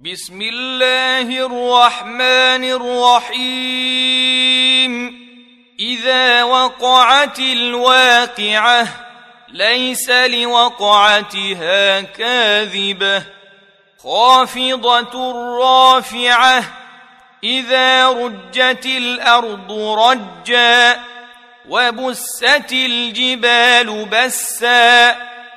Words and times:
بسم 0.00 0.42
الله 0.42 1.46
الرحمن 1.46 2.64
الرحيم. 3.30 4.94
إذا 5.80 6.42
وقعت 6.42 7.38
الواقعة 7.38 8.86
ليس 9.48 10.10
لوقعتها 10.10 12.00
كاذبة. 12.00 13.22
خافضة 13.98 15.32
رافعة 15.60 16.64
إذا 17.44 18.08
رجت 18.08 18.86
الأرض 18.86 19.72
رجا 19.72 21.00
وبست 21.68 22.72
الجبال 22.72 24.04
بسا. 24.04 25.33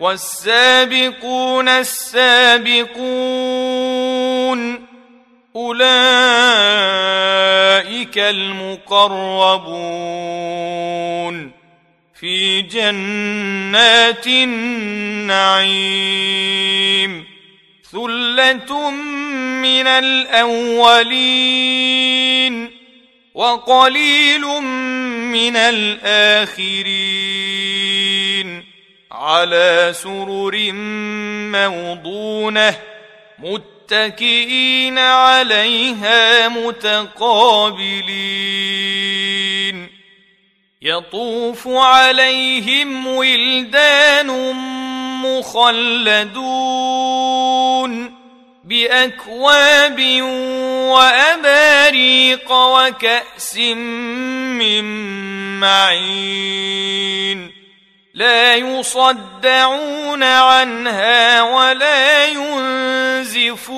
والسابقون 0.00 1.68
السابقون 1.68 2.98
أولئك 5.56 5.78
المقربون 8.18 9.58
في 12.20 12.62
جنات 12.62 14.26
النعيم 14.26 15.68
ثلة 17.92 18.90
من 18.90 19.86
الأولين 19.86 21.58
وقليل 23.34 24.40
من 25.30 25.56
الآخرين 25.56 27.07
على 29.28 29.92
سرر 29.94 30.72
موضونة 31.52 32.76
متكئين 33.38 34.98
عليها 34.98 36.48
متقابلين. 36.48 37.88
يطوف 40.82 41.68
عليهم 41.68 43.06
ولدان 43.06 44.26
مخلدون 45.24 46.48
بأكواب 48.64 50.22
وأباريق 50.92 52.52
وكأس 52.52 53.56
من 53.56 54.84
معين. 55.60 57.57
لا 58.18 58.54
يصدعون 58.56 60.22
عنها 60.22 61.42
ولا 61.42 62.26
ينزفون 62.26 63.68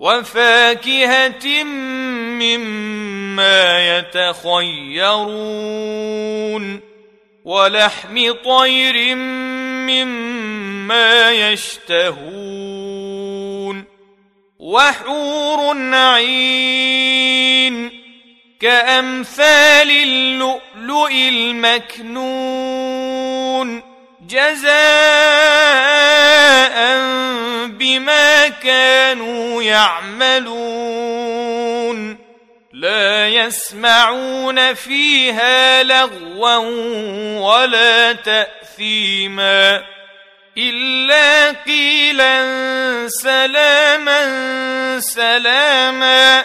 وفاكهة 0.00 1.64
مما 2.42 3.98
يتخيرون 3.98 5.12
ولحم 7.44 8.32
طير 8.44 9.14
مما 9.86 11.30
يشتهون 11.30 12.72
وحور 14.58 15.76
عين 15.94 16.82
كأمثال 18.60 19.90
اللؤلؤ 19.90 20.71
المكنون 22.00 22.72
جزاء 24.28 24.72
بما 27.66 28.48
كانوا 28.48 29.62
يعملون 29.62 30.92
لا 32.72 33.28
يسمعون 33.28 34.74
فيها 34.74 35.82
لغوا 35.82 36.56
ولا 37.38 38.12
تأثيما 38.12 39.82
إلا 40.58 41.50
قيلا 41.50 42.44
سلاما 43.08 44.20
سلاما 45.00 46.44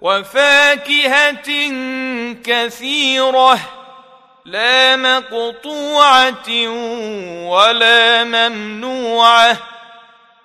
وفاكهة 0.00 1.50
كثيرة 2.44 3.58
لا 4.44 4.96
مقطوعة 4.96 6.50
ولا 7.48 8.24
ممنوعة 8.24 9.56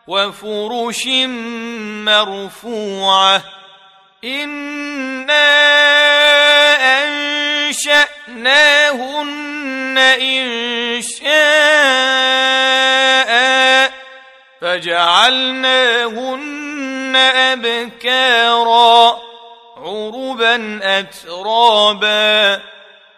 وفرش 0.08 1.08
مرفوعة. 2.06 3.42
إنا 4.24 5.46
أنشأناهن 7.68 8.56
انشاء 9.98 11.36
فجعلناهن 14.62 16.06
أبكارا. 17.36 19.25
عربا 19.86 20.80
اترابا 21.00 22.62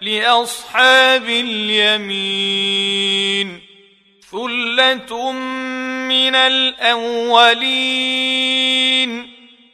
لاصحاب 0.02 1.30
اليمين 1.30 2.68
ثله 4.32 5.32
من 5.32 6.36
الاولين 6.36 7.58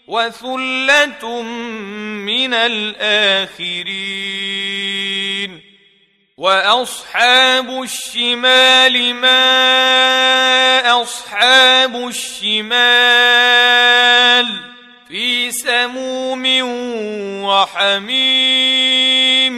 وثله 0.08 1.42
من 2.22 2.54
الاخرين 2.54 3.94
واصحاب 6.38 7.84
الشمال 7.84 9.14
ما 9.16 9.42
اصحاب 11.02 11.96
الشمال 12.08 13.34
سموم 15.54 16.44
وحميم 17.46 19.56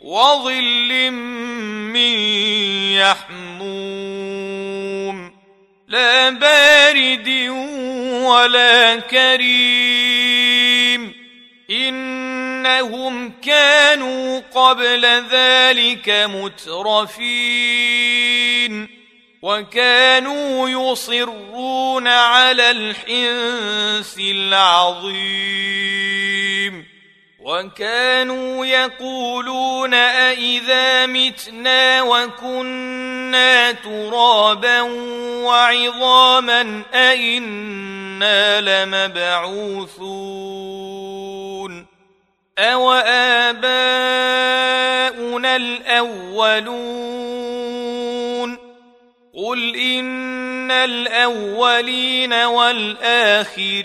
وظل 0.00 1.10
من 1.10 2.18
يحموم 3.00 4.14
لا 5.88 6.30
بارد 6.30 7.28
ولا 8.24 8.96
كريم 8.96 10.54
إنهم 11.70 13.32
كانوا 13.42 14.40
قبل 14.54 15.04
ذلك 15.30 16.08
مترفين 16.34 18.43
وكانوا 19.44 20.68
يصرون 20.68 22.08
على 22.08 22.70
الحنث 22.70 24.18
العظيم. 24.18 25.54
وكانوا 27.40 28.66
يقولون 28.66 29.94
أإذا 29.94 31.06
متنا 31.06 32.02
وكنا 32.02 33.72
ترابا 33.72 34.80
وعظاما 35.44 36.82
أئنا 36.94 38.60
لمبعوثون. 38.60 39.94
أوآباؤنا 42.58 43.74
الأولون 45.56 46.73
إن 50.84 50.90
الأولين 50.90 52.32
والآخرين 52.32 53.84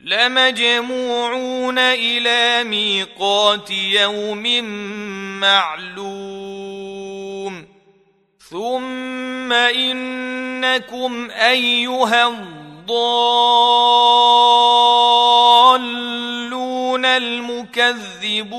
لمجموعون 0.00 1.78
إلى 1.78 2.64
ميقات 2.64 3.70
يوم 3.70 4.64
معلوم. 5.40 6.08
ثم 8.50 9.52
إنكم 9.52 11.30
أيها 11.30 12.28
الضالون 12.28 12.58
المكذبون. 17.04 18.58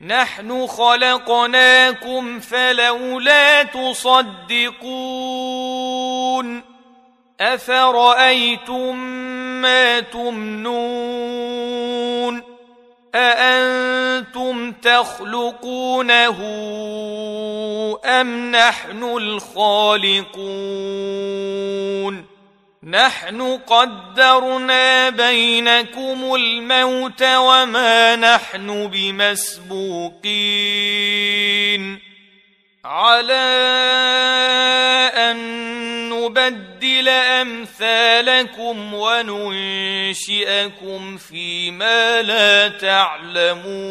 نحن 0.00 0.66
خلقناكم 0.66 2.40
فلولا 2.40 3.62
تصدقون 3.62 4.80
أفرأيتم 7.40 8.96
ما 9.62 10.00
تمنون 10.00 11.30
أأنتم 13.14 14.72
تخلقونه 14.72 16.36
أم 18.04 18.50
نحن 18.50 19.02
الخالقون 19.02 20.30
نحن 22.84 23.58
قدرنا 23.66 25.08
بينكم 25.08 26.34
الموت 26.34 27.22
وما 27.22 28.16
نحن 28.16 28.86
بمسبوقين. 28.86 30.30
على 32.84 33.34
أن 35.14 35.36
نبدل 36.08 37.08
أمثالكم 37.08 38.94
وننشئكم 38.94 39.96
فيما 41.16 42.22
لا 42.22 42.68
تعلمون. 42.68 43.90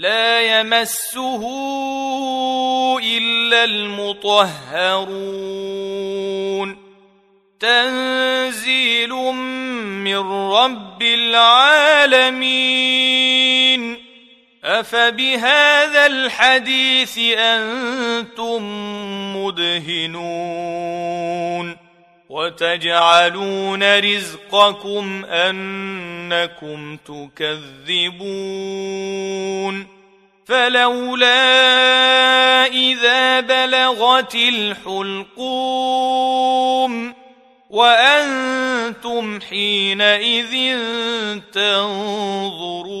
لا 0.00 0.60
يمسه 0.60 1.42
إلا 2.98 3.64
المطهرون. 3.64 4.50
تنزيل 7.60 9.08
من 9.08 10.16
رب 10.52 11.02
العالمين. 11.02 12.40
أفبهذا 14.64 16.06
الحديث 16.06 17.18
أنتم 17.38 18.62
مدهنون. 19.36 20.30
وتجعلون 22.30 23.98
رزقكم 23.98 25.24
أنكم 25.24 26.96
تكذبون 26.96 28.26
فلولا 30.46 31.36
إذا 32.66 33.40
بلغت 33.40 34.34
الحلقوم 34.34 35.40
وأنتم 37.70 39.40
حينئذ 39.40 40.78
تنظرون 41.52 43.00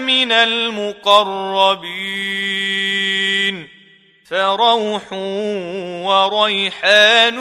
من 0.00 0.32
المقربين 0.32 2.00
فروح 4.30 5.12
وريحان 6.02 7.38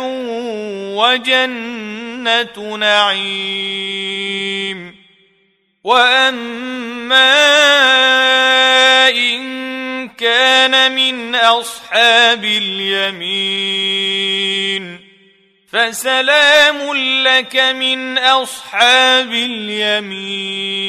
وجنة 0.98 2.76
نعيم 2.78 4.20
وأما 5.84 7.40
إن 9.10 10.10
كان 10.10 10.92
من 10.96 11.36
أصحاب 11.36 12.44
اليمين 12.44 14.20
فسلام 15.72 16.94
لك 17.24 17.56
من 17.56 18.18
أصحاب 18.18 19.34
اليمين 19.34 20.89